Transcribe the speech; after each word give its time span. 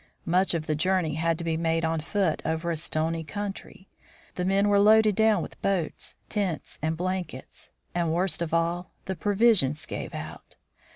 Much 0.25 0.55
of 0.55 0.65
the 0.65 0.73
journey 0.73 1.13
had 1.13 1.37
to, 1.37 1.43
be 1.43 1.55
made 1.55 1.85
on 1.85 1.99
foot 2.01 2.41
over 2.43 2.71
a 2.71 2.75
stony 2.75 3.23
country. 3.23 3.87
The 4.33 4.45
men 4.45 4.67
were 4.67 4.79
loaded 4.79 5.15
down 5.15 5.43
with 5.43 5.61
boats, 5.61 6.15
tents, 6.27 6.79
and 6.81 6.97
blankets, 6.97 7.69
and, 7.93 8.11
worst 8.11 8.41
of 8.41 8.51
all, 8.51 8.93
the 9.05 9.15
provisions 9.15 9.85
gave 9.85 10.15
out. 10.15 10.55